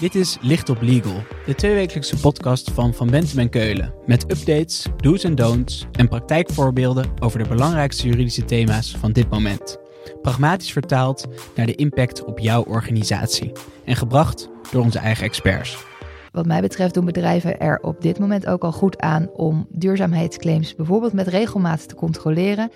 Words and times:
Dit 0.00 0.14
is 0.14 0.38
Licht 0.40 0.68
op 0.68 0.82
Legal, 0.82 1.22
de 1.46 1.54
tweewekelijkse 1.54 2.20
podcast 2.20 2.70
van 2.70 2.94
Van 2.94 3.10
Bentem 3.10 3.38
en 3.38 3.50
Keulen. 3.50 3.94
Met 4.06 4.22
updates, 4.22 4.86
do's 4.96 5.24
en 5.24 5.34
don'ts 5.34 5.86
en 5.92 6.08
praktijkvoorbeelden 6.08 7.12
over 7.18 7.38
de 7.38 7.48
belangrijkste 7.48 8.06
juridische 8.06 8.44
thema's 8.44 8.96
van 8.96 9.12
dit 9.12 9.30
moment. 9.30 9.78
Pragmatisch 10.22 10.72
vertaald 10.72 11.26
naar 11.54 11.66
de 11.66 11.74
impact 11.74 12.24
op 12.24 12.38
jouw 12.38 12.64
organisatie. 12.64 13.52
En 13.84 13.96
gebracht 13.96 14.48
door 14.72 14.82
onze 14.82 14.98
eigen 14.98 15.24
experts. 15.24 15.84
Wat 16.32 16.46
mij 16.46 16.60
betreft 16.60 16.94
doen 16.94 17.04
bedrijven 17.04 17.60
er 17.60 17.78
op 17.82 18.00
dit 18.00 18.18
moment 18.18 18.46
ook 18.46 18.64
al 18.64 18.72
goed 18.72 18.98
aan 18.98 19.30
om 19.32 19.66
duurzaamheidsclaims 19.70 20.74
bijvoorbeeld 20.74 21.12
met 21.12 21.26
regelmaat 21.26 21.88
te 21.88 21.94
controleren. 21.94 22.70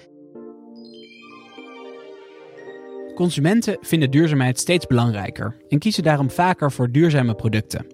Consumenten 3.20 3.78
vinden 3.80 4.10
duurzaamheid 4.10 4.58
steeds 4.58 4.86
belangrijker 4.86 5.56
en 5.68 5.78
kiezen 5.78 6.02
daarom 6.02 6.30
vaker 6.30 6.72
voor 6.72 6.90
duurzame 6.90 7.34
producten. 7.34 7.86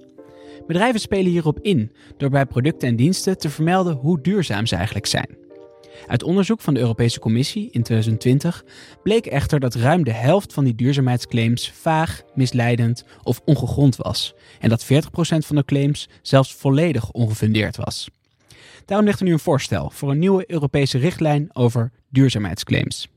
Bedrijven 0.67 1.01
spelen 1.01 1.31
hierop 1.31 1.59
in 1.61 1.93
door 2.17 2.31
bij 2.31 2.47
producten 2.47 2.89
en 2.89 2.97
diensten 2.97 3.39
te 3.39 3.51
vermelden 3.51 3.95
hoe 3.95 4.21
duurzaam 4.21 4.67
ze 4.67 4.75
eigenlijk 4.75 5.07
zijn. 5.07 5.37
Uit 6.07 6.23
onderzoek 6.23 6.61
van 6.61 6.75
de 6.75 6.81
Europese 6.81 7.19
Commissie 7.19 7.71
in 7.71 7.83
2020 7.83 8.65
bleek 9.03 9.27
echter 9.27 9.61
dat 9.61 9.75
ruim 9.75 10.05
de 10.05 10.13
helft 10.13 10.53
van 10.53 10.65
die 10.65 10.75
duurzaamheidsclaims 10.75 11.71
vaag, 11.71 12.23
misleidend 12.35 13.05
of 13.23 13.41
ongegrond 13.45 13.97
was 13.97 14.35
en 14.61 14.69
dat 14.69 14.85
40% 14.85 14.87
van 15.39 15.57
de 15.57 15.65
claims 15.65 16.09
zelfs 16.23 16.55
volledig 16.55 17.11
ongefundeerd 17.11 17.77
was. 17.77 18.11
Daarom 18.85 19.07
ligt 19.07 19.19
er 19.19 19.27
nu 19.27 19.33
een 19.33 19.39
voorstel 19.39 19.91
voor 19.91 20.11
een 20.11 20.19
nieuwe 20.19 20.45
Europese 20.47 20.99
richtlijn 20.99 21.49
over 21.53 21.93
duurzaamheidsclaims. 22.11 23.09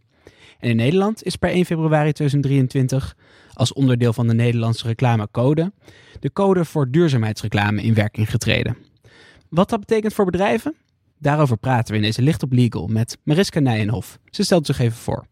En 0.60 0.70
in 0.70 0.76
Nederland 0.76 1.24
is 1.24 1.36
per 1.36 1.50
1 1.50 1.66
februari 1.66 2.12
2023 2.12 3.16
als 3.54 3.74
onderdeel 3.74 4.14
van 4.14 4.28
de 4.28 4.34
Nederlandse 4.34 4.88
reclamecode 4.88 5.72
de 6.20 6.34
code 6.34 6.66
voor 6.66 6.92
duurzaamheidsreclame 6.92 7.82
in 7.82 7.94
werking 7.94 8.30
getreden. 8.30 8.78
Wat 9.50 9.70
dat 9.70 9.80
betekent 9.80 10.14
voor 10.14 10.26
bedrijven? 10.26 10.76
Daarover 11.18 11.58
praten 11.58 11.92
we 11.92 12.00
in 12.00 12.06
deze 12.06 12.22
Licht 12.22 12.44
op 12.44 12.52
Legal 12.52 12.88
met 12.88 13.18
Mariska 13.24 13.60
Nijenhof. 13.60 14.20
Ze 14.26 14.44
stelt 14.44 14.66
zich 14.66 14.80
even 14.80 14.98
voor. 14.98 15.26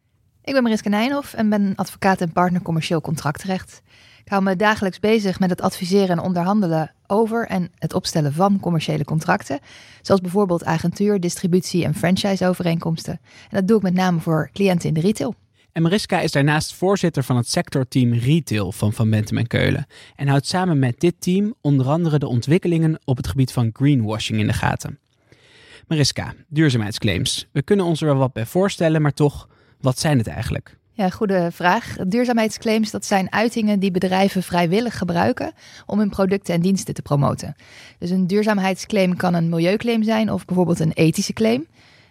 Ik 0.44 0.54
ben 0.54 0.64
Mariska 0.64 0.90
Nijenhof 0.90 1.34
en 1.34 1.50
ben 1.50 1.74
advocaat 1.76 2.22
en 2.22 2.32
partner 2.32 2.62
commercieel 2.62 3.02
contractrecht. 3.02 3.82
Ik 4.28 4.34
hou 4.34 4.46
me 4.46 4.56
dagelijks 4.56 5.00
bezig 5.00 5.40
met 5.40 5.50
het 5.50 5.62
adviseren 5.62 6.10
en 6.10 6.20
onderhandelen 6.20 6.92
over 7.06 7.48
en 7.48 7.72
het 7.76 7.94
opstellen 7.94 8.34
van 8.34 8.60
commerciële 8.60 9.04
contracten. 9.04 9.60
Zoals 10.02 10.22
bijvoorbeeld 10.22 10.66
agentuur, 10.66 11.20
distributie 11.20 11.84
en 11.84 11.96
franchise-overeenkomsten. 11.96 13.14
En 13.24 13.50
dat 13.50 13.68
doe 13.68 13.78
ik 13.78 13.84
met 13.84 13.94
name 13.94 14.20
voor 14.20 14.50
cliënten 14.54 14.88
in 14.88 14.94
de 14.94 15.00
retail. 15.00 15.36
En 15.72 15.82
Mariska 15.82 16.20
is 16.20 16.32
daarnaast 16.32 16.74
voorzitter 16.74 17.24
van 17.24 17.36
het 17.36 17.50
sectorteam 17.50 18.14
Retail 18.14 18.72
van 18.72 18.94
Van 18.94 19.10
Bentem 19.10 19.38
en 19.38 19.48
Keulen. 19.48 19.88
En 20.16 20.28
houdt 20.28 20.48
samen 20.48 20.80
met 20.80 21.00
dit 21.00 21.16
team 21.20 21.54
onder 21.62 21.88
andere 21.88 22.20
de 22.20 22.28
ontwikkelingen 22.28 23.00
op 23.06 23.18
het 23.18 23.28
gebied 23.28 23.52
van 23.52 23.70
greenwashing 23.74 24.40
in 24.40 24.48
de 24.48 24.54
gaten. 24.54 25.00
Mariska, 25.88 26.34
duurzaamheidsclaims. 26.48 27.48
We 27.52 27.62
kunnen 27.62 27.86
ons 27.86 28.02
er 28.02 28.08
wel 28.08 28.18
wat 28.18 28.34
bij 28.34 28.46
voorstellen, 28.46 29.02
maar 29.02 29.14
toch, 29.14 29.50
wat 29.82 30.00
zijn 30.00 30.18
het 30.18 30.28
eigenlijk? 30.28 30.78
Ja, 30.98 31.10
goede 31.10 31.50
vraag. 31.52 31.96
Duurzaamheidsclaims, 32.08 32.92
dat 32.92 33.06
zijn 33.06 33.32
uitingen 33.32 33.80
die 33.80 33.92
bedrijven 33.92 34.44
vrijwillig 34.44 34.98
gebruiken 34.98 35.52
om 35.86 36.00
hun 36.00 36.10
producten 36.10 36.54
en 36.54 36.62
diensten 36.62 36.94
te 36.94 37.02
promoten. 37.02 37.56
Dus 37.98 38.10
een 38.10 38.28
duurzaamheidsclaim 38.28 39.16
kan 39.16 39.34
een 39.34 39.50
milieuclaim 39.50 40.04
zijn 40.04 40.32
of 40.32 40.46
bijvoorbeeld 40.46 40.80
een 40.80 40.92
ethische 40.92 41.34
claim. 41.34 41.68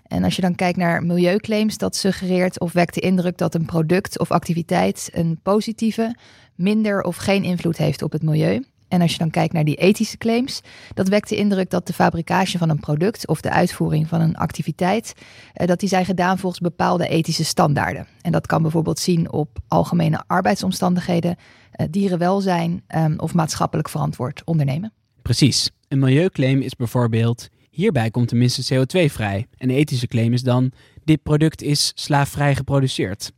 En 0.07 0.25
als 0.25 0.37
je 0.37 0.43
dan 0.43 0.55
kijkt 0.55 0.79
naar 0.79 1.03
milieuclaims, 1.03 1.79
dat 1.79 1.97
suggereert 1.97 2.61
of 2.61 2.73
wekt 2.73 2.95
de 2.95 3.01
indruk 3.01 3.39
dat 3.39 3.55
een 3.55 3.65
product 3.65 4.19
of 4.19 4.31
activiteit 4.31 5.11
een 5.13 5.39
positieve, 5.43 6.17
minder 6.55 7.03
of 7.03 7.17
geen 7.17 7.45
invloed 7.45 7.77
heeft 7.77 8.03
op 8.03 8.13
het 8.13 8.23
milieu. 8.23 8.65
En 8.89 9.01
als 9.01 9.13
je 9.13 9.19
dan 9.19 9.31
kijkt 9.31 9.53
naar 9.53 9.65
die 9.65 9.75
ethische 9.75 10.17
claims, 10.17 10.61
dat 10.95 11.09
wekt 11.09 11.29
de 11.29 11.37
indruk 11.37 11.71
dat 11.71 11.87
de 11.87 11.93
fabricage 11.93 12.59
van 12.59 12.69
een 12.69 12.81
product 12.81 13.27
of 13.27 13.41
de 13.41 13.51
uitvoering 13.51 14.09
van 14.09 14.21
een 14.21 14.37
activiteit, 14.37 15.13
eh, 15.53 15.67
dat 15.67 15.81
die 15.81 15.89
zijn 15.89 16.05
gedaan 16.05 16.39
volgens 16.39 16.61
bepaalde 16.61 17.09
ethische 17.09 17.45
standaarden. 17.45 18.07
En 18.23 18.33
dat 18.33 18.47
kan 18.47 18.63
bijvoorbeeld 18.63 18.99
zien 18.99 19.33
op 19.33 19.59
algemene 19.69 20.25
arbeidsomstandigheden, 20.27 21.37
eh, 21.71 21.87
dierenwelzijn 21.91 22.83
ehm, 22.87 23.15
of 23.17 23.35
maatschappelijk 23.35 23.89
verantwoord 23.89 24.43
ondernemen. 24.45 24.93
Precies. 25.23 25.71
Een 25.89 25.99
milieuclaim 25.99 26.61
is 26.61 26.75
bijvoorbeeld 26.75 27.49
hierbij 27.71 28.11
komt 28.11 28.29
tenminste 28.29 28.75
CO2 28.75 29.13
vrij. 29.13 29.47
Een 29.59 29.71
ethische 29.71 30.07
claim 30.07 30.33
is 30.33 30.43
dan 30.43 30.73
dit 31.05 31.23
product 31.23 31.63
is 31.63 31.93
slaafvrij 31.95 32.55
geproduceerd. 32.55 33.33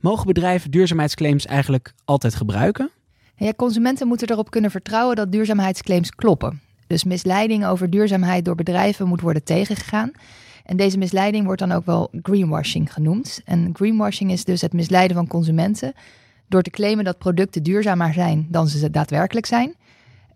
Mogen 0.00 0.26
bedrijven 0.26 0.70
duurzaamheidsclaims 0.70 1.46
eigenlijk 1.46 1.94
altijd 2.04 2.34
gebruiken? 2.34 2.90
Ja, 3.46 3.52
consumenten 3.56 4.08
moeten 4.08 4.30
erop 4.30 4.50
kunnen 4.50 4.70
vertrouwen 4.70 5.16
dat 5.16 5.32
duurzaamheidsclaims 5.32 6.10
kloppen. 6.10 6.60
Dus 6.86 7.04
misleiding 7.04 7.66
over 7.66 7.90
duurzaamheid 7.90 8.44
door 8.44 8.54
bedrijven 8.54 9.08
moet 9.08 9.20
worden 9.20 9.44
tegengegaan. 9.44 10.10
En 10.64 10.76
deze 10.76 10.98
misleiding 10.98 11.44
wordt 11.44 11.60
dan 11.60 11.72
ook 11.72 11.84
wel 11.84 12.10
greenwashing 12.22 12.92
genoemd. 12.92 13.40
En 13.44 13.70
greenwashing 13.72 14.30
is 14.30 14.44
dus 14.44 14.60
het 14.60 14.72
misleiden 14.72 15.16
van 15.16 15.26
consumenten 15.26 15.92
door 16.48 16.62
te 16.62 16.70
claimen 16.70 17.04
dat 17.04 17.18
producten 17.18 17.62
duurzamer 17.62 18.12
zijn 18.12 18.46
dan 18.48 18.68
ze 18.68 18.90
daadwerkelijk 18.90 19.46
zijn. 19.46 19.74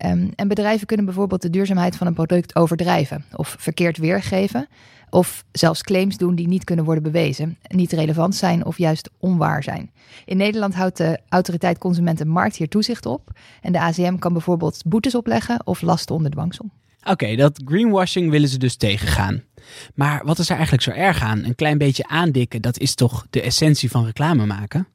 Um, 0.06 0.30
en 0.36 0.48
bedrijven 0.48 0.86
kunnen 0.86 1.06
bijvoorbeeld 1.06 1.42
de 1.42 1.50
duurzaamheid 1.50 1.96
van 1.96 2.06
een 2.06 2.14
product 2.14 2.56
overdrijven 2.56 3.24
of 3.36 3.56
verkeerd 3.58 3.96
weergeven. 3.96 4.68
Of 5.14 5.44
zelfs 5.52 5.82
claims 5.82 6.16
doen 6.16 6.34
die 6.34 6.48
niet 6.48 6.64
kunnen 6.64 6.84
worden 6.84 7.02
bewezen, 7.02 7.58
niet 7.68 7.92
relevant 7.92 8.34
zijn 8.34 8.64
of 8.64 8.78
juist 8.78 9.10
onwaar 9.18 9.62
zijn. 9.62 9.90
In 10.24 10.36
Nederland 10.36 10.74
houdt 10.74 10.96
de 10.96 11.18
Autoriteit 11.28 11.78
Consumentenmarkt 11.78 12.56
hier 12.56 12.68
toezicht 12.68 13.06
op. 13.06 13.30
En 13.60 13.72
de 13.72 13.80
ACM 13.80 14.16
kan 14.16 14.32
bijvoorbeeld 14.32 14.82
boetes 14.86 15.14
opleggen 15.14 15.66
of 15.66 15.82
lasten 15.82 16.14
onder 16.14 16.30
dwangsom. 16.30 16.70
Oké, 17.02 17.36
dat 17.36 17.62
greenwashing 17.64 18.30
willen 18.30 18.48
ze 18.48 18.58
dus 18.58 18.76
tegengaan. 18.76 19.42
Maar 19.94 20.24
wat 20.24 20.38
is 20.38 20.48
er 20.48 20.54
eigenlijk 20.54 20.84
zo 20.84 20.90
erg 20.90 21.22
aan? 21.22 21.44
Een 21.44 21.54
klein 21.54 21.78
beetje 21.78 22.06
aandikken, 22.06 22.62
dat 22.62 22.78
is 22.78 22.94
toch 22.94 23.26
de 23.30 23.42
essentie 23.42 23.90
van 23.90 24.04
reclame 24.04 24.46
maken? 24.46 24.86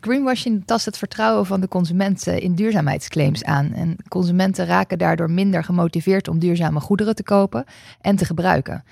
greenwashing 0.00 0.62
tast 0.66 0.84
het 0.84 0.98
vertrouwen 0.98 1.46
van 1.46 1.60
de 1.60 1.68
consumenten 1.68 2.40
in 2.40 2.54
duurzaamheidsclaims 2.54 3.44
aan. 3.44 3.72
En 3.72 3.96
consumenten 4.08 4.66
raken 4.66 4.98
daardoor 4.98 5.30
minder 5.30 5.64
gemotiveerd 5.64 6.28
om 6.28 6.38
duurzame 6.38 6.80
goederen 6.80 7.14
te 7.14 7.22
kopen 7.22 7.64
en 8.00 8.16
te 8.16 8.24
gebruiken. 8.24 8.84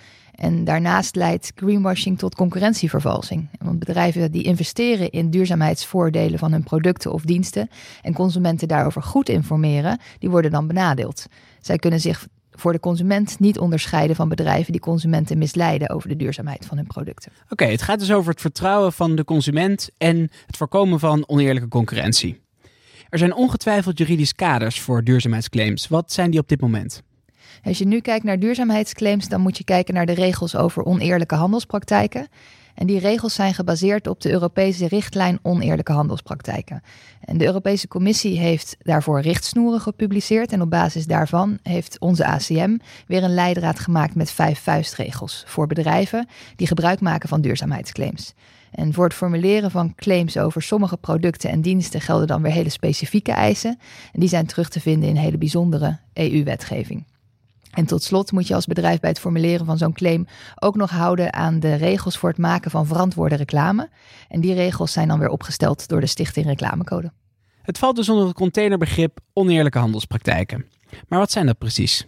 En 0.43 0.65
daarnaast 0.65 1.17
leidt 1.17 1.53
greenwashing 1.55 2.19
tot 2.19 2.35
concurrentievervalsing. 2.35 3.49
Want 3.59 3.79
bedrijven 3.79 4.33
die 4.33 4.43
investeren 4.43 5.11
in 5.11 5.31
duurzaamheidsvoordelen 5.31 6.39
van 6.39 6.53
hun 6.53 6.63
producten 6.63 7.13
of 7.13 7.23
diensten 7.23 7.69
en 8.03 8.13
consumenten 8.13 8.69
daarover 8.69 9.03
goed 9.03 9.29
informeren, 9.29 9.99
die 10.19 10.31
worden 10.31 10.51
dan 10.51 10.67
benadeeld. 10.67 11.27
Zij 11.61 11.77
kunnen 11.77 12.01
zich 12.01 12.27
voor 12.51 12.73
de 12.73 12.81
consument 12.81 13.39
niet 13.39 13.59
onderscheiden 13.59 14.17
van 14.17 14.29
bedrijven 14.29 14.73
die 14.73 14.81
consumenten 14.81 15.39
misleiden 15.39 15.91
over 15.91 16.09
de 16.09 16.17
duurzaamheid 16.17 16.67
van 16.67 16.77
hun 16.77 16.87
producten. 16.87 17.33
Oké, 17.49 17.65
het 17.65 17.83
gaat 17.83 17.99
dus 17.99 18.13
over 18.13 18.31
het 18.31 18.41
vertrouwen 18.41 18.93
van 18.93 19.17
de 19.17 19.25
consument 19.25 19.91
en 19.99 20.31
het 20.47 20.57
voorkomen 20.57 20.99
van 20.99 21.29
oneerlijke 21.29 21.69
concurrentie. 21.69 22.41
Er 23.09 23.19
zijn 23.19 23.35
ongetwijfeld 23.35 23.99
juridisch 23.99 24.35
kaders 24.35 24.81
voor 24.81 25.05
duurzaamheidsclaims. 25.05 25.89
Wat 25.89 26.13
zijn 26.13 26.31
die 26.31 26.41
op 26.41 26.49
dit 26.49 26.61
moment? 26.61 27.03
Als 27.65 27.79
je 27.79 27.87
nu 27.87 28.01
kijkt 28.01 28.25
naar 28.25 28.39
duurzaamheidsclaims, 28.39 29.29
dan 29.29 29.41
moet 29.41 29.59
je 29.59 29.65
kijken 29.65 29.95
naar 29.95 30.07
de 30.07 30.13
regels 30.13 30.57
over 30.57 30.85
oneerlijke 30.85 31.35
handelspraktijken. 31.35 32.29
En 32.75 32.87
die 32.87 32.99
regels 32.99 33.35
zijn 33.35 33.55
gebaseerd 33.55 34.07
op 34.07 34.21
de 34.21 34.31
Europese 34.31 34.89
richtlijn 34.89 35.39
oneerlijke 35.43 35.93
handelspraktijken. 35.93 36.83
En 37.25 37.39
de 37.39 37.45
Europese 37.45 37.89
Commissie 37.89 38.39
heeft 38.39 38.77
daarvoor 38.83 39.21
richtsnoeren 39.21 39.81
gepubliceerd. 39.81 40.53
En 40.53 40.63
op 40.63 40.71
basis 40.71 41.07
daarvan 41.07 41.59
heeft 41.63 41.99
onze 42.01 42.27
ACM 42.27 42.77
weer 43.07 43.25
een 43.25 43.35
leidraad 43.35 43.79
gemaakt 43.79 44.15
met 44.15 44.31
vijf 44.31 44.59
vuistregels 44.59 45.45
voor 45.47 45.67
bedrijven 45.67 46.29
die 46.57 46.67
gebruik 46.67 47.01
maken 47.01 47.29
van 47.29 47.41
duurzaamheidsclaims. 47.41 48.35
En 48.71 48.93
voor 48.93 49.05
het 49.05 49.15
formuleren 49.15 49.71
van 49.71 49.95
claims 49.95 50.39
over 50.39 50.63
sommige 50.63 50.97
producten 50.97 51.51
en 51.51 51.61
diensten 51.61 52.01
gelden 52.01 52.27
dan 52.27 52.43
weer 52.43 52.53
hele 52.53 52.69
specifieke 52.69 53.33
eisen. 53.33 53.79
En 54.13 54.21
die 54.21 54.29
zijn 54.29 54.47
terug 54.47 54.69
te 54.69 54.81
vinden 54.81 55.09
in 55.09 55.17
hele 55.17 55.39
bijzondere 55.39 55.99
EU-wetgeving. 56.13 57.05
En 57.73 57.87
tot 57.87 58.03
slot 58.03 58.33
moet 58.33 58.47
je 58.47 58.55
als 58.55 58.67
bedrijf 58.67 59.01
bij 59.01 59.11
het 59.11 59.19
formuleren 59.19 59.67
van 59.67 59.79
zo'n 59.79 59.93
claim 59.93 60.27
ook 60.61 60.77
nog 60.77 60.91
houden 60.91 61.33
aan 61.33 61.61
de 61.61 61.75
regels 61.75 62.19
voor 62.19 62.29
het 62.29 62.39
maken 62.39 62.71
van 62.71 62.87
verantwoorde 62.87 63.35
reclame. 63.35 63.89
En 64.29 64.41
die 64.41 64.55
regels 64.55 64.93
zijn 64.93 65.09
dan 65.09 65.19
weer 65.19 65.29
opgesteld 65.29 65.89
door 65.89 66.01
de 66.01 66.07
Stichting 66.07 66.47
Reclamecode. 66.47 67.13
Het 67.63 67.79
valt 67.79 67.97
dus 67.97 68.09
onder 68.09 68.27
het 68.27 68.35
containerbegrip 68.35 69.19
oneerlijke 69.33 69.79
handelspraktijken. 69.79 70.67
Maar 71.09 71.19
wat 71.19 71.31
zijn 71.31 71.47
dat 71.47 71.59
precies? 71.59 72.07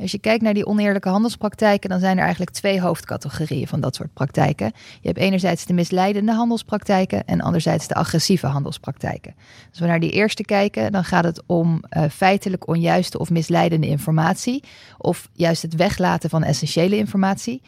Als 0.00 0.10
je 0.10 0.18
kijkt 0.18 0.42
naar 0.42 0.54
die 0.54 0.66
oneerlijke 0.66 1.08
handelspraktijken, 1.08 1.90
dan 1.90 2.00
zijn 2.00 2.16
er 2.16 2.22
eigenlijk 2.22 2.52
twee 2.52 2.80
hoofdcategorieën 2.80 3.66
van 3.66 3.80
dat 3.80 3.94
soort 3.94 4.12
praktijken. 4.12 4.72
Je 5.00 5.08
hebt 5.08 5.18
enerzijds 5.18 5.66
de 5.66 5.72
misleidende 5.72 6.32
handelspraktijken 6.32 7.24
en 7.24 7.40
anderzijds 7.40 7.86
de 7.88 7.94
agressieve 7.94 8.46
handelspraktijken. 8.46 9.34
Als 9.70 9.78
we 9.78 9.86
naar 9.86 10.00
die 10.00 10.10
eerste 10.10 10.42
kijken, 10.42 10.92
dan 10.92 11.04
gaat 11.04 11.24
het 11.24 11.42
om 11.46 11.82
uh, 11.90 12.04
feitelijk 12.10 12.68
onjuiste 12.68 13.18
of 13.18 13.30
misleidende 13.30 13.86
informatie, 13.86 14.64
of 14.98 15.28
juist 15.32 15.62
het 15.62 15.74
weglaten 15.74 16.30
van 16.30 16.42
essentiële 16.42 16.96
informatie. 16.96 17.62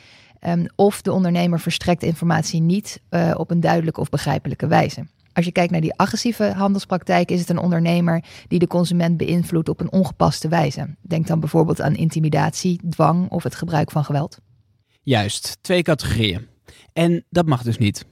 Um, 0.47 0.67
of 0.77 1.03
de 1.03 1.13
ondernemer 1.13 1.61
verstrekt 1.61 2.03
informatie 2.03 2.61
niet 2.61 3.01
uh, 3.11 3.35
op 3.37 3.51
een 3.51 3.61
duidelijke 3.61 4.01
of 4.01 4.09
begrijpelijke 4.09 4.67
wijze. 4.67 5.07
Als 5.33 5.45
je 5.45 5.53
kijkt 5.53 5.73
naar 5.73 5.81
die 5.81 5.97
agressieve 5.97 6.53
handelspraktijk, 6.57 7.31
is 7.31 7.41
het 7.41 7.49
een 7.49 7.59
ondernemer 7.59 8.25
die 8.49 8.59
de 8.59 8.67
consument 8.67 9.17
beïnvloedt 9.17 9.69
op 9.69 9.81
een 9.81 9.93
ongepaste 9.93 10.49
wijze. 10.49 10.97
Denk 11.01 11.27
dan 11.27 11.41
bijvoorbeeld 11.41 11.81
aan 11.81 11.95
intimidatie, 11.95 12.81
dwang 12.89 13.31
of 13.31 13.43
het 13.43 13.55
gebruik 13.55 13.91
van 13.91 14.05
geweld. 14.05 14.39
Juist, 15.03 15.59
twee 15.61 15.83
categorieën. 15.83 16.47
En 16.93 17.25
dat 17.31 17.47
mag 17.47 17.63
dus 17.63 17.79
niet. 17.79 18.07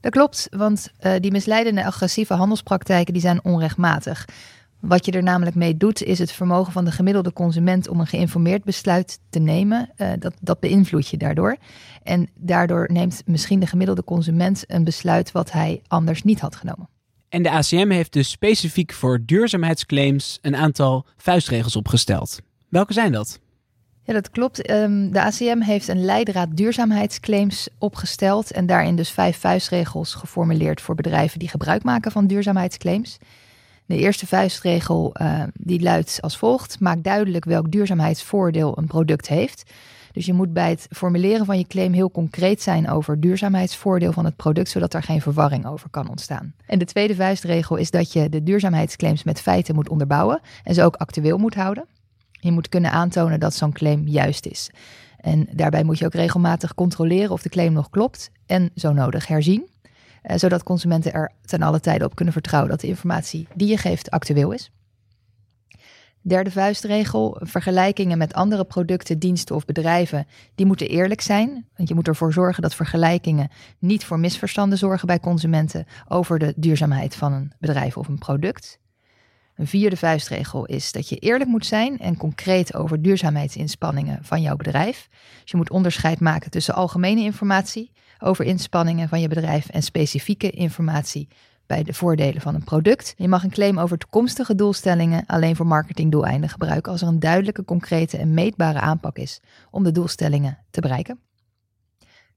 Dat 0.00 0.12
klopt, 0.12 0.46
want 0.50 0.90
uh, 1.00 1.12
die 1.20 1.30
misleidende 1.30 1.84
agressieve 1.84 2.34
handelspraktijken 2.34 3.12
die 3.12 3.22
zijn 3.22 3.44
onrechtmatig. 3.44 4.24
Wat 4.80 5.04
je 5.04 5.12
er 5.12 5.22
namelijk 5.22 5.56
mee 5.56 5.76
doet, 5.76 6.02
is 6.02 6.18
het 6.18 6.32
vermogen 6.32 6.72
van 6.72 6.84
de 6.84 6.90
gemiddelde 6.90 7.32
consument 7.32 7.88
om 7.88 8.00
een 8.00 8.06
geïnformeerd 8.06 8.64
besluit 8.64 9.20
te 9.30 9.38
nemen. 9.38 9.90
Uh, 9.96 10.12
dat, 10.18 10.34
dat 10.40 10.60
beïnvloed 10.60 11.08
je 11.08 11.16
daardoor. 11.16 11.56
En 12.02 12.28
daardoor 12.34 12.88
neemt 12.92 13.22
misschien 13.26 13.60
de 13.60 13.66
gemiddelde 13.66 14.04
consument 14.04 14.64
een 14.66 14.84
besluit 14.84 15.32
wat 15.32 15.52
hij 15.52 15.82
anders 15.86 16.22
niet 16.22 16.40
had 16.40 16.56
genomen. 16.56 16.88
En 17.28 17.42
de 17.42 17.50
ACM 17.50 17.90
heeft 17.90 18.12
dus 18.12 18.30
specifiek 18.30 18.92
voor 18.92 19.24
duurzaamheidsclaims 19.24 20.38
een 20.42 20.56
aantal 20.56 21.06
vuistregels 21.16 21.76
opgesteld. 21.76 22.40
Welke 22.68 22.92
zijn 22.92 23.12
dat? 23.12 23.40
Ja, 24.02 24.12
dat 24.12 24.30
klopt. 24.30 24.62
Ehm, 24.62 25.10
de 25.10 25.22
ACM 25.22 25.60
heeft 25.60 25.88
een 25.88 26.04
leidraad 26.04 26.56
duurzaamheidsclaims 26.56 27.68
opgesteld 27.78 28.50
en 28.50 28.66
daarin 28.66 28.96
dus 28.96 29.10
vijf 29.10 29.38
vuistregels 29.38 30.14
geformuleerd 30.14 30.80
voor 30.80 30.94
bedrijven 30.94 31.38
die 31.38 31.48
gebruik 31.48 31.82
maken 31.82 32.12
van 32.12 32.26
duurzaamheidsclaims. 32.26 33.18
De 33.88 33.96
eerste 33.96 34.26
vuistregel 34.26 35.14
uh, 35.22 35.42
die 35.54 35.80
luidt 35.80 36.18
als 36.20 36.36
volgt: 36.36 36.80
maak 36.80 37.02
duidelijk 37.02 37.44
welk 37.44 37.70
duurzaamheidsvoordeel 37.70 38.78
een 38.78 38.86
product 38.86 39.28
heeft. 39.28 39.70
Dus 40.12 40.26
je 40.26 40.32
moet 40.32 40.52
bij 40.52 40.70
het 40.70 40.86
formuleren 40.90 41.46
van 41.46 41.58
je 41.58 41.66
claim 41.66 41.92
heel 41.92 42.10
concreet 42.10 42.62
zijn 42.62 42.90
over 42.90 43.20
duurzaamheidsvoordeel 43.20 44.12
van 44.12 44.24
het 44.24 44.36
product, 44.36 44.68
zodat 44.68 44.94
er 44.94 45.02
geen 45.02 45.20
verwarring 45.20 45.66
over 45.66 45.90
kan 45.90 46.08
ontstaan. 46.08 46.54
En 46.66 46.78
de 46.78 46.84
tweede 46.84 47.14
vuistregel 47.14 47.76
is 47.76 47.90
dat 47.90 48.12
je 48.12 48.28
de 48.28 48.42
duurzaamheidsclaims 48.42 49.22
met 49.22 49.40
feiten 49.40 49.74
moet 49.74 49.88
onderbouwen 49.88 50.40
en 50.64 50.74
ze 50.74 50.82
ook 50.82 50.96
actueel 50.96 51.38
moet 51.38 51.54
houden. 51.54 51.86
Je 52.30 52.52
moet 52.52 52.68
kunnen 52.68 52.90
aantonen 52.90 53.40
dat 53.40 53.54
zo'n 53.54 53.72
claim 53.72 54.08
juist 54.08 54.46
is. 54.46 54.70
En 55.16 55.48
daarbij 55.52 55.84
moet 55.84 55.98
je 55.98 56.04
ook 56.04 56.14
regelmatig 56.14 56.74
controleren 56.74 57.30
of 57.30 57.42
de 57.42 57.48
claim 57.48 57.72
nog 57.72 57.90
klopt 57.90 58.30
en 58.46 58.70
zo 58.74 58.92
nodig 58.92 59.26
herzien. 59.26 59.68
Eh, 60.28 60.38
zodat 60.38 60.62
consumenten 60.62 61.12
er 61.12 61.32
ten 61.44 61.62
alle 61.62 61.80
tijde 61.80 62.04
op 62.04 62.14
kunnen 62.14 62.34
vertrouwen 62.34 62.70
dat 62.70 62.80
de 62.80 62.86
informatie 62.86 63.46
die 63.54 63.68
je 63.68 63.76
geeft 63.76 64.10
actueel 64.10 64.52
is. 64.52 64.70
Derde 66.22 66.50
vuistregel, 66.50 67.40
vergelijkingen 67.40 68.18
met 68.18 68.34
andere 68.34 68.64
producten, 68.64 69.18
diensten 69.18 69.54
of 69.54 69.64
bedrijven, 69.64 70.26
die 70.54 70.66
moeten 70.66 70.88
eerlijk 70.88 71.20
zijn. 71.20 71.66
Want 71.76 71.88
je 71.88 71.94
moet 71.94 72.08
ervoor 72.08 72.32
zorgen 72.32 72.62
dat 72.62 72.74
vergelijkingen 72.74 73.50
niet 73.78 74.04
voor 74.04 74.18
misverstanden 74.18 74.78
zorgen 74.78 75.06
bij 75.06 75.20
consumenten 75.20 75.86
over 76.08 76.38
de 76.38 76.52
duurzaamheid 76.56 77.14
van 77.16 77.32
een 77.32 77.52
bedrijf 77.58 77.96
of 77.96 78.08
een 78.08 78.18
product. 78.18 78.78
Een 79.54 79.66
vierde 79.66 79.96
vuistregel 79.96 80.64
is 80.66 80.92
dat 80.92 81.08
je 81.08 81.16
eerlijk 81.16 81.50
moet 81.50 81.66
zijn 81.66 81.98
en 81.98 82.16
concreet 82.16 82.74
over 82.74 83.02
duurzaamheidsinspanningen 83.02 84.18
van 84.24 84.42
jouw 84.42 84.56
bedrijf. 84.56 85.08
Dus 85.42 85.50
je 85.50 85.56
moet 85.56 85.70
onderscheid 85.70 86.20
maken 86.20 86.50
tussen 86.50 86.74
algemene 86.74 87.20
informatie 87.20 87.92
over 88.18 88.44
inspanningen 88.44 89.08
van 89.08 89.20
je 89.20 89.28
bedrijf 89.28 89.68
en 89.68 89.82
specifieke 89.82 90.50
informatie 90.50 91.28
bij 91.68 91.82
de 91.82 91.94
voordelen 91.94 92.40
van 92.40 92.54
een 92.54 92.64
product. 92.64 93.14
Je 93.16 93.28
mag 93.28 93.42
een 93.44 93.50
claim 93.50 93.78
over 93.78 93.98
toekomstige 93.98 94.54
doelstellingen 94.54 95.26
alleen 95.26 95.56
voor 95.56 95.66
marketingdoeleinden 95.66 96.50
gebruiken 96.50 96.92
als 96.92 97.02
er 97.02 97.08
een 97.08 97.20
duidelijke, 97.20 97.64
concrete 97.64 98.16
en 98.16 98.34
meetbare 98.34 98.80
aanpak 98.80 99.16
is 99.16 99.40
om 99.70 99.84
de 99.84 99.92
doelstellingen 99.92 100.58
te 100.70 100.80
bereiken. 100.80 101.20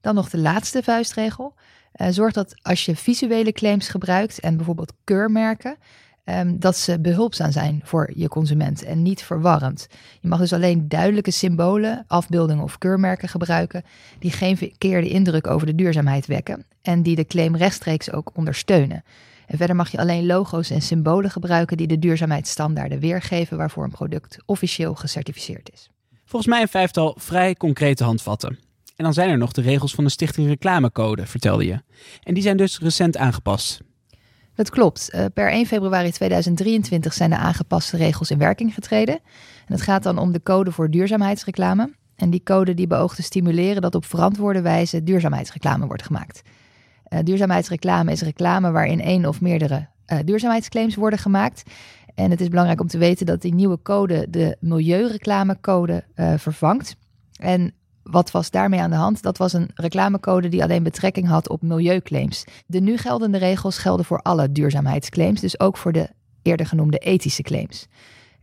Dan 0.00 0.14
nog 0.14 0.30
de 0.30 0.38
laatste 0.38 0.82
vuistregel. 0.82 1.54
Uh, 1.96 2.06
zorg 2.10 2.32
dat 2.32 2.54
als 2.62 2.84
je 2.84 2.96
visuele 2.96 3.52
claims 3.52 3.88
gebruikt 3.88 4.40
en 4.40 4.56
bijvoorbeeld 4.56 4.92
keurmerken, 5.04 5.76
um, 6.24 6.58
dat 6.58 6.76
ze 6.76 7.00
behulpzaam 7.00 7.52
zijn 7.52 7.80
voor 7.84 8.10
je 8.14 8.28
consument 8.28 8.84
en 8.84 9.02
niet 9.02 9.22
verwarrend. 9.22 9.86
Je 10.20 10.28
mag 10.28 10.38
dus 10.38 10.52
alleen 10.52 10.88
duidelijke 10.88 11.30
symbolen, 11.30 12.04
afbeeldingen 12.06 12.64
of 12.64 12.78
keurmerken 12.78 13.28
gebruiken 13.28 13.84
die 14.18 14.30
geen 14.30 14.56
verkeerde 14.56 15.08
indruk 15.08 15.46
over 15.46 15.66
de 15.66 15.74
duurzaamheid 15.74 16.26
wekken 16.26 16.64
en 16.82 17.02
die 17.02 17.16
de 17.16 17.26
claim 17.26 17.56
rechtstreeks 17.56 18.12
ook 18.12 18.30
ondersteunen. 18.34 19.04
En 19.46 19.58
verder 19.58 19.76
mag 19.76 19.90
je 19.90 19.98
alleen 19.98 20.26
logo's 20.26 20.70
en 20.70 20.82
symbolen 20.82 21.30
gebruiken 21.30 21.76
die 21.76 21.86
de 21.86 21.98
duurzaamheidsstandaarden 21.98 22.98
weergeven 22.98 23.56
waarvoor 23.56 23.84
een 23.84 23.90
product 23.90 24.38
officieel 24.46 24.94
gecertificeerd 24.94 25.70
is. 25.72 25.90
Volgens 26.24 26.52
mij 26.52 26.62
een 26.62 26.68
vijftal 26.68 27.14
vrij 27.18 27.54
concrete 27.54 28.04
handvatten. 28.04 28.58
En 28.96 29.04
dan 29.04 29.12
zijn 29.12 29.30
er 29.30 29.38
nog 29.38 29.52
de 29.52 29.60
regels 29.60 29.94
van 29.94 30.04
de 30.04 30.10
Stichting 30.10 30.48
Reclamecode, 30.48 31.26
vertelde 31.26 31.66
je. 31.66 31.82
En 32.22 32.34
die 32.34 32.42
zijn 32.42 32.56
dus 32.56 32.78
recent 32.78 33.16
aangepast. 33.16 33.80
Dat 34.54 34.70
klopt. 34.70 35.10
Uh, 35.14 35.24
per 35.34 35.50
1 35.50 35.66
februari 35.66 36.10
2023 36.10 37.12
zijn 37.12 37.30
de 37.30 37.36
aangepaste 37.36 37.96
regels 37.96 38.30
in 38.30 38.38
werking 38.38 38.74
getreden. 38.74 39.14
En 39.66 39.72
het 39.74 39.82
gaat 39.82 40.02
dan 40.02 40.18
om 40.18 40.32
de 40.32 40.42
code 40.42 40.72
voor 40.72 40.90
duurzaamheidsreclame. 40.90 41.94
En 42.16 42.30
die 42.30 42.42
code 42.42 42.74
die 42.74 42.86
beoogt 42.86 43.16
te 43.16 43.22
stimuleren 43.22 43.82
dat 43.82 43.94
op 43.94 44.04
verantwoorde 44.04 44.62
wijze 44.62 45.02
duurzaamheidsreclame 45.02 45.86
wordt 45.86 46.02
gemaakt. 46.02 46.42
Uh, 47.08 47.18
duurzaamheidsreclame 47.24 48.12
is 48.12 48.22
reclame 48.22 48.70
waarin 48.70 49.00
één 49.00 49.26
of 49.26 49.40
meerdere 49.40 49.88
uh, 50.06 50.18
duurzaamheidsclaims 50.24 50.94
worden 50.94 51.18
gemaakt. 51.18 51.62
En 52.14 52.30
het 52.30 52.40
is 52.40 52.48
belangrijk 52.48 52.80
om 52.80 52.86
te 52.86 52.98
weten 52.98 53.26
dat 53.26 53.42
die 53.42 53.54
nieuwe 53.54 53.78
code 53.82 54.26
de 54.30 54.56
milieureclamecode 54.60 56.04
vervangt. 56.36 56.96
En 57.36 57.74
wat 58.02 58.30
was 58.30 58.50
daarmee 58.50 58.80
aan 58.80 58.90
de 58.90 58.96
hand? 58.96 59.22
Dat 59.22 59.38
was 59.38 59.52
een 59.52 59.70
reclamecode 59.74 60.48
die 60.48 60.62
alleen 60.62 60.82
betrekking 60.82 61.28
had 61.28 61.48
op 61.48 61.62
milieuclaims. 61.62 62.44
De 62.66 62.80
nu 62.80 62.96
geldende 62.96 63.38
regels 63.38 63.78
gelden 63.78 64.04
voor 64.04 64.22
alle 64.22 64.52
duurzaamheidsclaims, 64.52 65.40
dus 65.40 65.60
ook 65.60 65.76
voor 65.76 65.92
de 65.92 66.08
eerder 66.42 66.66
genoemde 66.66 66.98
ethische 66.98 67.42
claims. 67.42 67.86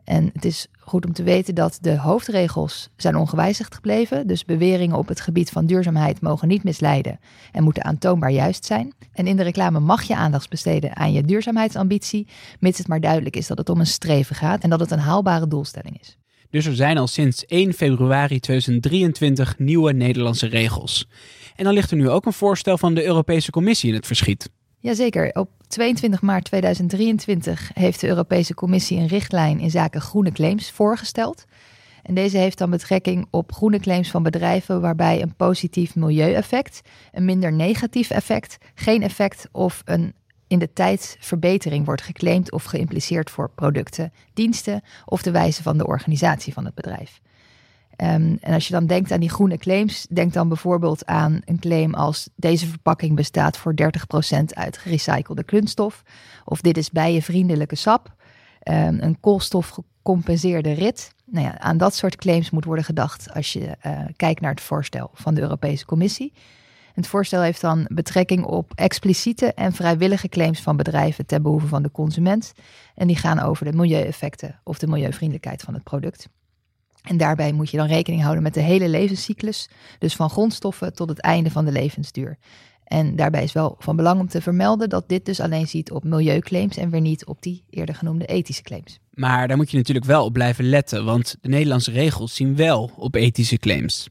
En 0.04 0.30
het 0.34 0.46
is 0.46 0.68
goed 0.80 1.06
om 1.06 1.14
te 1.14 1.24
weten 1.24 1.56
dat 1.56 1.78
de 1.82 1.98
hoofdregels 1.98 2.90
zijn 2.96 3.16
ongewijzigd 3.16 3.76
gebleven. 3.76 4.28
Dus 4.28 4.46
beweringen 4.46 4.98
op 4.98 5.08
het 5.08 5.22
gebied 5.22 5.50
van 5.50 5.66
duurzaamheid 5.66 6.22
mogen 6.22 6.48
niet 6.48 6.64
misleiden 6.64 7.20
en 7.52 7.64
moeten 7.64 7.84
aantoonbaar 7.84 8.32
juist 8.32 8.66
zijn. 8.66 8.94
En 9.14 9.28
in 9.28 9.38
de 9.38 9.44
reclame 9.44 9.80
mag 9.80 10.04
je 10.04 10.16
aandacht 10.16 10.50
besteden 10.50 10.96
aan 10.96 11.12
je 11.12 11.24
duurzaamheidsambitie, 11.24 12.28
mits 12.60 12.78
het 12.78 12.88
maar 12.88 13.00
duidelijk 13.00 13.36
is 13.36 13.48
dat 13.48 13.58
het 13.58 13.70
om 13.70 13.80
een 13.80 13.88
streven 13.88 14.36
gaat 14.36 14.64
en 14.64 14.70
dat 14.70 14.80
het 14.80 14.92
een 14.92 15.00
haalbare 15.00 15.48
doelstelling 15.48 16.00
is. 16.00 16.18
Dus 16.50 16.66
er 16.66 16.76
zijn 16.76 16.98
al 16.98 17.08
sinds 17.08 17.46
1 17.46 17.74
februari 17.74 18.40
2023 18.40 19.58
nieuwe 19.58 19.94
Nederlandse 19.94 20.48
regels. 20.48 21.08
En 21.56 21.64
dan 21.64 21.74
ligt 21.74 21.92
er 21.92 21.98
nu 21.98 22.10
ook 22.10 22.26
een 22.26 22.34
voorstel 22.34 22.78
van 22.78 22.94
de 22.94 23.06
Europese 23.06 23.52
Commissie 23.52 23.90
in 23.90 23.96
het 23.96 24.06
verschiet. 24.08 24.50
Jazeker. 24.80 25.32
Op 25.34 25.50
22 25.68 26.22
maart 26.22 26.46
2023 26.46 27.72
heeft 27.74 28.02
de 28.02 28.08
Europese 28.08 28.54
Commissie 28.54 29.00
een 29.00 29.08
richtlijn 29.08 29.60
in 29.60 29.70
zaken 29.70 30.02
groene 30.02 30.32
claims 30.32 30.72
voorgesteld. 30.72 31.46
En 32.04 32.14
deze 32.14 32.38
heeft 32.38 32.58
dan 32.58 32.70
betrekking 32.70 33.28
op 33.30 33.52
groene 33.52 33.80
claims 33.80 34.10
van 34.10 34.24
bedrijven 34.24 34.82
waarbij 34.82 35.22
een 35.22 35.36
positief 35.36 35.96
milieueffect, 35.96 36.82
een 37.12 37.26
minder 37.26 37.54
negatief 37.54 38.10
effect, 38.10 38.58
geen 38.76 39.04
effect 39.04 39.48
of 39.52 39.82
een 39.86 40.14
in 40.50 40.60
de 40.60 40.74
tijd 40.74 41.18
verbetering 41.20 41.86
wordt 41.86 42.02
geclaimd 42.02 42.52
of 42.52 42.64
geïmpliceerd 42.64 43.30
voor 43.30 43.50
producten, 43.50 44.14
diensten 44.34 44.82
of 45.06 45.22
de 45.22 45.32
wijze 45.32 45.64
van 45.64 45.78
de 45.78 45.88
organisatie 45.88 46.54
van 46.54 46.66
het 46.66 46.76
bedrijf. 46.76 47.22
Um, 48.02 48.38
en 48.42 48.54
als 48.54 48.68
je 48.68 48.74
dan 48.74 48.86
denkt 48.86 49.12
aan 49.12 49.20
die 49.20 49.30
groene 49.30 49.58
claims, 49.58 50.08
denk 50.10 50.34
dan 50.34 50.48
bijvoorbeeld 50.48 51.06
aan 51.06 51.42
een 51.46 51.60
claim 51.60 51.94
als 51.94 52.30
deze 52.36 52.68
verpakking 52.68 53.16
bestaat 53.16 53.58
voor 53.58 53.74
30% 54.34 54.44
uit 54.46 54.78
gerecyclede 54.78 55.44
kunststof, 55.44 56.04
of 56.46 56.62
dit 56.62 56.78
is 56.78 56.90
bijenvriendelijke 56.90 57.76
sap, 57.76 58.16
um, 58.64 58.98
een 59.00 59.20
koolstofgecompenseerde 59.20 60.72
rit. 60.72 61.14
Nou 61.26 61.46
ja, 61.46 61.60
aan 61.60 61.78
dat 61.78 61.96
soort 61.96 62.16
claims 62.16 62.50
moet 62.50 62.66
worden 62.66 62.86
gedacht 62.86 63.34
als 63.34 63.54
je 63.54 63.78
uh, 63.86 64.00
kijkt 64.16 64.42
naar 64.42 64.52
het 64.52 64.62
voorstel 64.62 65.10
van 65.14 65.34
de 65.34 65.42
Europese 65.42 65.86
Commissie. 65.86 66.34
Het 67.00 67.08
voorstel 67.08 67.42
heeft 67.42 67.62
dan 67.62 67.88
betrekking 67.92 68.44
op 68.44 68.72
expliciete 68.76 69.54
en 69.54 69.74
vrijwillige 69.74 70.30
claims 70.30 70.62
van 70.62 70.78
bedrijven 70.78 71.26
ten 71.26 71.42
behoeve 71.42 71.68
van 71.68 71.84
de 71.84 71.92
consument. 71.92 72.54
En 72.96 73.08
die 73.08 73.16
gaan 73.16 73.40
over 73.40 73.66
de 73.66 73.74
milieueffecten 73.74 74.60
of 74.64 74.80
de 74.80 74.88
milieuvriendelijkheid 74.88 75.62
van 75.62 75.74
het 75.74 75.84
product. 75.84 76.28
En 77.04 77.18
daarbij 77.18 77.52
moet 77.52 77.70
je 77.70 77.78
dan 77.78 77.88
rekening 77.88 78.22
houden 78.22 78.44
met 78.44 78.54
de 78.54 78.62
hele 78.62 78.90
levenscyclus, 78.90 79.70
dus 80.00 80.16
van 80.16 80.30
grondstoffen 80.30 80.94
tot 80.94 81.10
het 81.10 81.20
einde 81.20 81.52
van 81.52 81.66
de 81.66 81.72
levensduur. 81.72 82.38
En 82.84 83.16
daarbij 83.16 83.44
is 83.44 83.54
wel 83.54 83.76
van 83.80 83.96
belang 83.96 84.20
om 84.20 84.28
te 84.28 84.42
vermelden 84.42 84.90
dat 84.90 85.10
dit 85.10 85.26
dus 85.26 85.40
alleen 85.40 85.68
ziet 85.68 85.92
op 85.92 86.04
milieuclaims 86.04 86.78
en 86.78 86.90
weer 86.90 87.02
niet 87.02 87.26
op 87.26 87.42
die 87.42 87.64
eerder 87.70 87.96
genoemde 87.96 88.26
ethische 88.26 88.64
claims. 88.64 89.00
Maar 89.14 89.48
daar 89.48 89.58
moet 89.58 89.72
je 89.72 89.78
natuurlijk 89.78 90.06
wel 90.06 90.26
op 90.26 90.34
blijven 90.34 90.70
letten, 90.70 91.06
want 91.06 91.38
de 91.42 91.50
Nederlandse 91.50 91.92
regels 91.92 92.36
zien 92.36 92.56
wel 92.56 92.92
op 92.96 93.16
ethische 93.16 93.58
claims. 93.58 94.10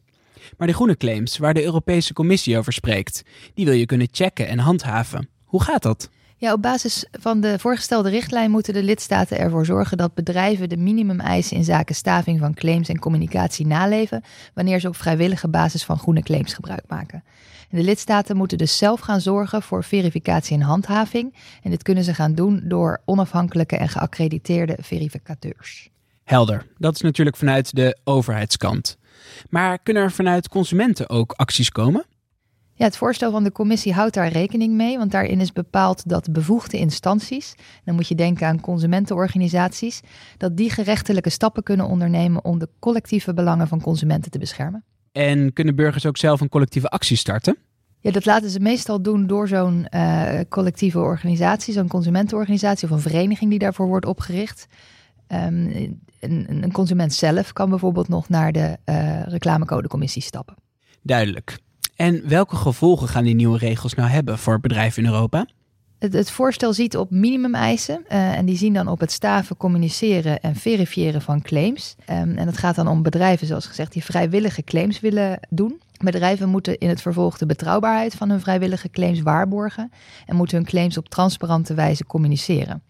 Maar 0.56 0.66
de 0.66 0.74
groene 0.74 0.96
claims, 0.96 1.38
waar 1.38 1.54
de 1.54 1.64
Europese 1.64 2.12
Commissie 2.12 2.58
over 2.58 2.72
spreekt, 2.72 3.22
die 3.54 3.64
wil 3.64 3.74
je 3.74 3.86
kunnen 3.86 4.08
checken 4.10 4.48
en 4.48 4.58
handhaven. 4.58 5.28
Hoe 5.44 5.62
gaat 5.62 5.82
dat? 5.82 6.08
Ja, 6.40 6.52
op 6.52 6.62
basis 6.62 7.06
van 7.12 7.40
de 7.40 7.58
voorgestelde 7.58 8.10
richtlijn 8.10 8.50
moeten 8.50 8.74
de 8.74 8.82
lidstaten 8.82 9.38
ervoor 9.38 9.64
zorgen 9.66 9.96
dat 9.96 10.14
bedrijven 10.14 10.68
de 10.68 10.76
minimumeisen 10.76 11.56
in 11.56 11.64
zaken 11.64 11.94
staving 11.94 12.38
van 12.38 12.54
claims 12.54 12.88
en 12.88 12.98
communicatie 12.98 13.66
naleven 13.66 14.22
wanneer 14.54 14.80
ze 14.80 14.88
op 14.88 14.96
vrijwillige 14.96 15.48
basis 15.48 15.84
van 15.84 15.98
groene 15.98 16.22
claims 16.22 16.54
gebruik 16.54 16.84
maken. 16.88 17.24
de 17.70 17.82
lidstaten 17.82 18.36
moeten 18.36 18.58
dus 18.58 18.78
zelf 18.78 19.00
gaan 19.00 19.20
zorgen 19.20 19.62
voor 19.62 19.84
verificatie 19.84 20.56
en 20.56 20.62
handhaving. 20.62 21.34
En 21.62 21.70
dit 21.70 21.82
kunnen 21.82 22.04
ze 22.04 22.14
gaan 22.14 22.34
doen 22.34 22.62
door 22.64 23.00
onafhankelijke 23.04 23.76
en 23.76 23.88
geaccrediteerde 23.88 24.76
verificateurs. 24.80 25.90
Helder, 26.24 26.66
dat 26.76 26.94
is 26.94 27.00
natuurlijk 27.00 27.36
vanuit 27.36 27.74
de 27.74 27.98
overheidskant. 28.04 28.97
Maar 29.50 29.78
kunnen 29.78 30.02
er 30.02 30.12
vanuit 30.12 30.48
consumenten 30.48 31.10
ook 31.10 31.32
acties 31.32 31.70
komen? 31.70 32.04
Ja, 32.78 32.84
het 32.84 32.96
voorstel 32.96 33.30
van 33.30 33.44
de 33.44 33.52
commissie 33.52 33.92
houdt 33.92 34.14
daar 34.14 34.28
rekening 34.28 34.75
mee, 34.75 34.98
want 34.98 35.10
daarin 35.10 35.40
is 35.40 35.52
bepaald 35.52 36.08
dat 36.08 36.32
bevoegde 36.32 36.78
instanties, 36.78 37.54
dan 37.84 37.94
moet 37.94 38.08
je 38.08 38.14
denken 38.14 38.46
aan 38.46 38.60
consumentenorganisaties, 38.60 40.00
dat 40.37 40.56
die 40.56 40.70
gerechtelijke 40.70 41.30
stappen 41.30 41.62
kunnen 41.62 41.87
ondernemen 41.87 42.44
om 42.44 42.58
de 42.58 42.68
collectieve 42.78 43.34
belangen 43.34 43.68
van 43.68 43.80
consumenten 43.80 44.30
te 44.30 44.38
beschermen. 44.38 44.84
En 45.12 45.52
kunnen 45.52 45.75
burgers 45.75 46.06
ook 46.06 46.16
zelf 46.16 46.40
een 46.40 46.48
collectieve 46.48 46.88
actie 46.88 47.16
starten? 47.16 47.56
Ja, 48.00 48.10
dat 48.10 48.25
laten 48.25 48.50
ze 48.50 48.60
meestal 48.60 49.02
doen 49.02 49.26
door 49.26 49.48
zo'n 49.48 49.87
uh, 49.90 50.40
collectieve 50.48 50.98
organisatie, 50.98 51.72
zo'n 51.72 51.88
consumentenorganisatie 51.88 52.88
of 52.88 52.94
een 52.94 53.10
vereniging 53.10 53.50
die 53.50 53.58
daarvoor 53.58 53.87
wordt 53.87 54.06
opgericht. 54.06 54.66
Um, 55.32 56.00
een, 56.20 56.47
een, 56.49 56.73
consument 56.73 57.14
zelf 57.14 57.52
kan 57.52 57.70
bijvoorbeeld 57.70 58.08
nog 58.08 58.28
naar 58.28 58.52
de 58.52 58.78
uh, 58.85 59.23
reclamecodecommissie 59.23 60.23
stappen. 60.23 60.54
Duidelijk. 61.02 61.58
En 61.97 62.28
welke 62.28 62.56
gevolgen 62.56 63.08
gaan 63.08 63.25
die 63.25 63.35
nieuwe 63.35 63.58
regels 63.58 63.94
nou 63.94 64.08
hebben 64.08 64.38
voor 64.38 64.61
bedrijven 64.61 65.02
in 65.02 65.08
Europa? 65.08 65.47
Het, 65.99 66.12
het 66.12 66.30
voorstel 66.30 66.73
ziet 66.73 66.97
op 66.97 67.11
minimumeisen 67.11 68.04
uh, 68.08 68.37
en 68.37 68.47
die 68.47 68.56
zien 68.56 68.73
dan 68.73 68.88
op 68.88 69.00
het 69.00 69.12
staven, 69.12 69.56
communiceren 69.56 70.40
en 70.40 70.54
verifiëren 70.54 71.23
van 71.23 71.42
claims. 71.42 71.94
Um, 72.00 72.37
en 72.37 72.47
het 72.47 72.58
gaat 72.58 72.75
dan 72.75 72.88
om 72.88 73.02
bedrijven, 73.02 73.47
zoals 73.47 73.66
gezegd, 73.66 73.92
die 73.92 74.04
vrijwillige 74.04 74.62
claims 74.62 75.00
willen 75.00 75.40
doen. 75.49 75.80
Bedrijven 76.04 76.49
moeten 76.49 76.78
in 76.78 76.88
het 76.88 77.02
vervolg 77.02 77.38
de 77.38 77.47
betrouwbaarheid 77.47 78.14
van 78.14 78.30
hun 78.30 78.40
vrijwillige 78.40 78.90
claims 78.90 79.20
waarborgen 79.20 79.92
en 80.26 80.37
moeten 80.37 80.56
hun 80.56 80.66
claims 80.66 80.99
op 80.99 81.08
transparante 81.08 81.75
wijze 81.75 82.04
communiceren. 82.04 82.82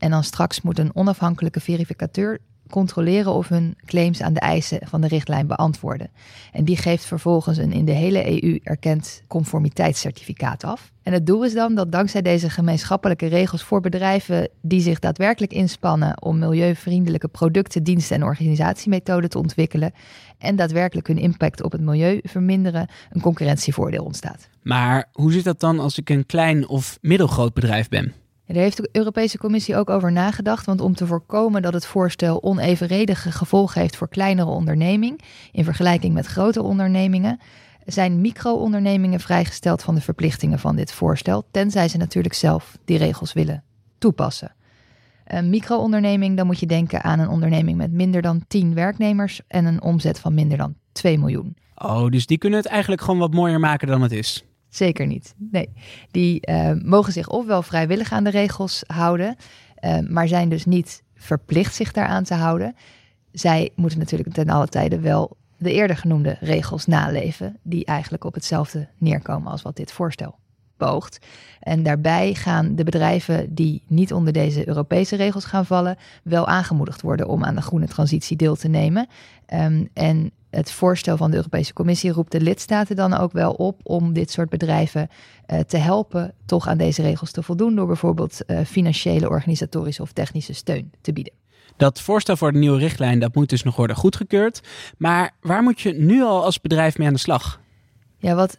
En 0.00 0.10
dan 0.10 0.24
straks 0.24 0.60
moet 0.60 0.78
een 0.78 0.94
onafhankelijke 0.94 1.60
verificateur 1.60 2.38
controleren 2.70 3.32
of 3.32 3.48
hun 3.48 3.76
claims 3.84 4.22
aan 4.22 4.32
de 4.32 4.40
eisen 4.40 4.80
van 4.86 5.00
de 5.00 5.08
richtlijn 5.08 5.46
beantwoorden. 5.46 6.10
En 6.52 6.64
die 6.64 6.76
geeft 6.76 7.04
vervolgens 7.04 7.58
een 7.58 7.72
in 7.72 7.84
de 7.84 7.92
hele 7.92 8.42
EU 8.42 8.60
erkend 8.62 9.22
conformiteitscertificaat 9.26 10.64
af. 10.64 10.92
En 11.02 11.12
het 11.12 11.26
doel 11.26 11.44
is 11.44 11.54
dan 11.54 11.74
dat 11.74 11.92
dankzij 11.92 12.22
deze 12.22 12.50
gemeenschappelijke 12.50 13.26
regels 13.26 13.62
voor 13.62 13.80
bedrijven 13.80 14.48
die 14.62 14.80
zich 14.80 14.98
daadwerkelijk 14.98 15.52
inspannen 15.52 16.22
om 16.22 16.38
milieuvriendelijke 16.38 17.28
producten, 17.28 17.82
diensten 17.82 18.16
en 18.16 18.24
organisatiemethoden 18.24 19.30
te 19.30 19.38
ontwikkelen 19.38 19.92
en 20.38 20.56
daadwerkelijk 20.56 21.06
hun 21.06 21.18
impact 21.18 21.62
op 21.62 21.72
het 21.72 21.80
milieu 21.80 22.20
verminderen, 22.22 22.88
een 23.10 23.20
concurrentievoordeel 23.20 24.04
ontstaat. 24.04 24.48
Maar 24.62 25.08
hoe 25.12 25.32
zit 25.32 25.44
dat 25.44 25.60
dan 25.60 25.78
als 25.78 25.98
ik 25.98 26.10
een 26.10 26.26
klein 26.26 26.68
of 26.68 26.98
middelgroot 27.00 27.54
bedrijf 27.54 27.88
ben? 27.88 28.14
Daar 28.54 28.62
heeft 28.62 28.76
de 28.76 28.88
Europese 28.92 29.38
Commissie 29.38 29.76
ook 29.76 29.90
over 29.90 30.12
nagedacht. 30.12 30.66
Want 30.66 30.80
om 30.80 30.94
te 30.94 31.06
voorkomen 31.06 31.62
dat 31.62 31.72
het 31.72 31.86
voorstel 31.86 32.42
onevenredige 32.42 33.32
gevolgen 33.32 33.80
heeft 33.80 33.96
voor 33.96 34.08
kleinere 34.08 34.50
ondernemingen 34.50 35.18
in 35.52 35.64
vergelijking 35.64 36.14
met 36.14 36.26
grotere 36.26 36.64
ondernemingen, 36.64 37.40
zijn 37.84 38.20
micro-ondernemingen 38.20 39.20
vrijgesteld 39.20 39.82
van 39.82 39.94
de 39.94 40.00
verplichtingen 40.00 40.58
van 40.58 40.76
dit 40.76 40.92
voorstel, 40.92 41.44
tenzij 41.50 41.88
ze 41.88 41.96
natuurlijk 41.96 42.34
zelf 42.34 42.78
die 42.84 42.98
regels 42.98 43.32
willen 43.32 43.62
toepassen. 43.98 44.54
Een 45.24 45.50
micro-onderneming, 45.50 46.36
dan 46.36 46.46
moet 46.46 46.60
je 46.60 46.66
denken 46.66 47.02
aan 47.02 47.18
een 47.18 47.28
onderneming 47.28 47.76
met 47.76 47.92
minder 47.92 48.22
dan 48.22 48.44
10 48.48 48.74
werknemers 48.74 49.40
en 49.48 49.64
een 49.64 49.82
omzet 49.82 50.18
van 50.18 50.34
minder 50.34 50.58
dan 50.58 50.74
2 50.92 51.18
miljoen. 51.18 51.56
Oh, 51.74 52.08
dus 52.08 52.26
die 52.26 52.38
kunnen 52.38 52.58
het 52.58 52.68
eigenlijk 52.68 53.02
gewoon 53.02 53.20
wat 53.20 53.34
mooier 53.34 53.60
maken 53.60 53.88
dan 53.88 54.02
het 54.02 54.12
is. 54.12 54.44
Zeker 54.70 55.06
niet. 55.06 55.34
Nee, 55.36 55.68
die 56.10 56.48
uh, 56.50 56.72
mogen 56.82 57.12
zich 57.12 57.28
ofwel 57.28 57.62
vrijwillig 57.62 58.12
aan 58.12 58.24
de 58.24 58.30
regels 58.30 58.82
houden, 58.86 59.36
uh, 59.80 59.98
maar 60.08 60.28
zijn 60.28 60.48
dus 60.48 60.64
niet 60.64 61.02
verplicht 61.14 61.74
zich 61.74 61.92
daaraan 61.92 62.24
te 62.24 62.34
houden. 62.34 62.74
Zij 63.32 63.70
moeten 63.74 63.98
natuurlijk 63.98 64.34
ten 64.34 64.48
alle 64.48 64.68
tijde 64.68 65.00
wel 65.00 65.36
de 65.56 65.72
eerder 65.72 65.96
genoemde 65.96 66.36
regels 66.40 66.86
naleven, 66.86 67.56
die 67.62 67.84
eigenlijk 67.84 68.24
op 68.24 68.34
hetzelfde 68.34 68.88
neerkomen 68.98 69.50
als 69.50 69.62
wat 69.62 69.76
dit 69.76 69.92
voorstel 69.92 70.38
boogt. 70.76 71.26
En 71.60 71.82
daarbij 71.82 72.34
gaan 72.34 72.74
de 72.74 72.84
bedrijven 72.84 73.54
die 73.54 73.82
niet 73.86 74.12
onder 74.12 74.32
deze 74.32 74.68
Europese 74.68 75.16
regels 75.16 75.44
gaan 75.44 75.66
vallen, 75.66 75.96
wel 76.22 76.46
aangemoedigd 76.46 77.02
worden 77.02 77.28
om 77.28 77.44
aan 77.44 77.54
de 77.54 77.62
groene 77.62 77.88
transitie 77.88 78.36
deel 78.36 78.56
te 78.56 78.68
nemen. 78.68 79.08
Um, 79.54 79.88
en 79.92 80.30
het 80.50 80.72
voorstel 80.72 81.16
van 81.16 81.30
de 81.30 81.36
Europese 81.36 81.72
Commissie 81.72 82.12
roept 82.12 82.32
de 82.32 82.40
lidstaten 82.40 82.96
dan 82.96 83.14
ook 83.14 83.32
wel 83.32 83.52
op 83.52 83.80
om 83.82 84.12
dit 84.12 84.30
soort 84.30 84.48
bedrijven 84.48 85.08
uh, 85.46 85.58
te 85.60 85.76
helpen 85.76 86.34
toch 86.46 86.68
aan 86.68 86.78
deze 86.78 87.02
regels 87.02 87.30
te 87.30 87.42
voldoen 87.42 87.74
door 87.74 87.86
bijvoorbeeld 87.86 88.40
uh, 88.46 88.60
financiële, 88.66 89.28
organisatorische 89.28 90.02
of 90.02 90.12
technische 90.12 90.52
steun 90.52 90.92
te 91.00 91.12
bieden. 91.12 91.32
Dat 91.76 92.00
voorstel 92.00 92.36
voor 92.36 92.52
de 92.52 92.58
nieuwe 92.58 92.78
richtlijn 92.78 93.18
dat 93.18 93.34
moet 93.34 93.48
dus 93.48 93.62
nog 93.62 93.76
worden 93.76 93.96
goedgekeurd. 93.96 94.60
Maar 94.98 95.36
waar 95.40 95.62
moet 95.62 95.80
je 95.80 95.92
nu 95.92 96.22
al 96.22 96.44
als 96.44 96.60
bedrijf 96.60 96.98
mee 96.98 97.06
aan 97.06 97.12
de 97.12 97.18
slag? 97.18 97.60
Ja, 98.18 98.34
wat 98.34 98.58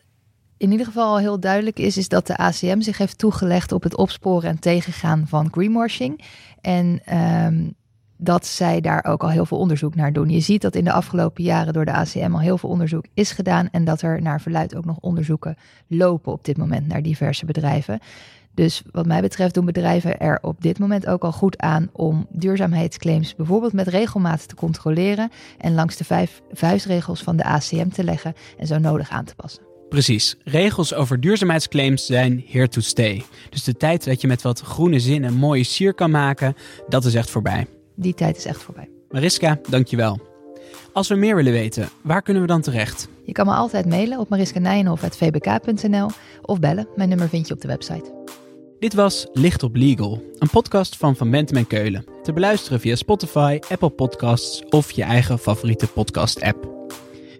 in 0.58 0.72
ieder 0.72 0.86
geval 0.86 1.08
al 1.08 1.20
heel 1.20 1.40
duidelijk 1.40 1.80
is, 1.80 1.98
is 1.98 2.08
dat 2.08 2.28
de 2.28 2.38
ACM 2.38 2.82
zich 2.82 2.98
heeft 2.98 3.18
toegelegd 3.18 3.72
op 3.72 3.84
het 3.84 3.98
opsporen 3.98 4.50
en 4.50 4.60
tegengaan 4.60 5.28
van 5.28 5.52
greenwashing. 5.52 6.24
En 6.62 7.02
um, 7.46 7.76
dat 8.24 8.46
zij 8.46 8.82
daar 8.82 9.06
ook 9.06 9.24
al 9.24 9.30
heel 9.30 9.46
veel 9.46 9.58
onderzoek 9.58 9.96
naar 9.96 10.13
doen. 10.13 10.30
Je 10.30 10.40
ziet 10.40 10.62
dat 10.62 10.75
in 10.75 10.84
de 10.84 10.92
afgelopen 10.92 11.44
jaren 11.44 11.74
door 11.74 11.86
de 11.86 11.94
ACM 11.94 12.34
al 12.34 12.40
heel 12.40 12.58
veel 12.58 12.70
onderzoek 12.70 13.06
is 13.13 13.32
gedaan 13.32 13.70
en 13.72 13.84
dat 13.84 14.01
er 14.01 14.22
naar 14.22 14.42
verluid 14.42 14.75
ook 14.75 14.86
nog 14.86 14.98
onderzoeken 15.00 15.58
lopen 15.88 16.32
op 16.32 16.46
dit 16.46 16.58
moment 16.58 16.88
naar 16.88 17.01
diverse 17.01 17.46
bedrijven. 17.46 18.00
Dus 18.54 18.82
wat 18.92 19.06
mij 19.06 19.22
betreft 19.22 19.54
doen 19.54 19.66
bedrijven 19.66 20.20
er 20.20 20.40
op 20.42 20.62
dit 20.62 20.80
moment 20.80 21.08
ook 21.08 21.24
al 21.24 21.32
goed 21.32 21.58
aan 21.58 21.90
om 21.92 22.28
duurzaamheidsclaims 22.30 23.36
bijvoorbeeld 23.36 23.74
met 23.74 23.88
regelmaat 23.88 24.48
te 24.48 24.56
controleren 24.56 25.30
en 25.58 25.74
langs 25.74 25.98
de 25.98 26.04
vijf 26.04 26.42
vuistregels 26.51 27.22
van 27.22 27.36
de 27.36 27.44
ACM 27.44 27.90
te 27.90 28.04
leggen 28.04 28.34
en 28.58 28.68
zo 28.68 28.78
nodig 28.78 29.10
aan 29.10 29.25
te 29.25 29.36
passen. 29.36 29.63
Precies. 29.90 30.36
Regels 30.44 30.94
over 30.94 31.20
duurzaamheidsclaims 31.20 32.06
zijn 32.06 32.44
here 32.48 32.68
to 32.68 32.82
stay. 32.82 33.24
Dus 33.50 33.63
de 33.63 33.78
tijd 33.78 34.06
dat 34.06 34.22
je 34.22 34.28
met 34.28 34.42
wat 34.42 34.60
groene 34.60 35.00
zin 35.00 35.24
een 35.24 35.38
mooie 35.38 35.63
sier 35.63 35.94
kan 35.94 36.12
maken, 36.12 36.56
dat 36.88 37.06
is 37.06 37.16
echt 37.16 37.30
voorbij 37.30 37.68
die 38.01 38.13
tijd 38.13 38.38
is 38.38 38.46
echt 38.46 38.62
voorbij. 38.62 38.89
Mariska, 39.10 39.60
dankjewel. 39.70 40.20
Als 40.93 41.08
we 41.08 41.15
meer 41.15 41.36
willen 41.36 41.51
weten, 41.51 41.89
waar 42.01 42.22
kunnen 42.22 42.41
we 42.41 42.48
dan 42.48 42.62
terecht? 42.62 43.08
Je 43.24 43.31
kan 43.31 43.46
me 43.46 43.53
altijd 43.53 43.86
mailen 43.86 44.20
op 44.20 44.29
mariskanijenhof.vbk.nl 44.29 46.10
of 46.41 46.60
bellen. 46.60 46.88
Mijn 46.96 47.10
nummer 47.10 47.29
vind 47.29 47.48
je 47.48 47.53
op 47.53 47.62
de 47.62 47.67
website. 47.67 48.20
Dit 48.79 48.93
was 48.93 49.27
Licht 49.34 49.63
op 49.63 49.75
Legal, 49.75 50.24
een 50.38 50.50
podcast 50.50 50.98
van 50.98 51.15
Van 51.15 51.31
Bentem 51.31 51.58
en 51.58 51.67
Keulen. 51.67 52.05
Te 52.24 52.34
beluisteren 52.34 52.79
via 52.79 52.96
Spotify, 52.96 53.60
Apple 53.70 53.89
Podcasts 53.89 54.63
of 54.70 54.91
je 54.91 55.03
eigen 55.03 55.39
favoriete 55.39 55.88
podcast-app. 55.88 56.70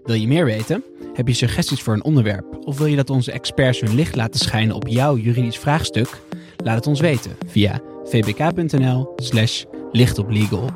Wil 0.04 0.16
je 0.16 0.28
meer 0.28 0.46
weten? 0.46 0.84
Heb 1.14 1.28
je 1.28 1.34
suggesties 1.34 1.82
voor 1.82 1.94
een 1.94 2.04
onderwerp? 2.04 2.58
Of 2.66 2.78
wil 2.78 2.88
je 2.88 2.96
dat 2.96 3.10
onze 3.10 3.32
experts 3.32 3.80
hun 3.80 3.96
licht 3.96 4.16
laten 4.16 4.40
schijnen 4.40 4.76
op 4.76 4.88
jouw 4.88 5.18
juridisch 5.18 5.60
vraagstuk? 5.60 6.22
Laat 6.64 6.76
het 6.76 6.88
ons 6.88 7.00
weten 7.00 7.32
via 7.48 7.82
vbk.nl 8.04 9.14
slash 9.16 9.64
licht 9.92 10.18
op 10.18 10.30
legal. 10.30 10.70